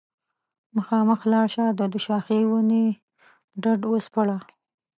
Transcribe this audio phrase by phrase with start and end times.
[0.77, 2.85] مخامخ لاړه شه د دوشاخې ونې
[3.61, 4.37] ډډ وسپړه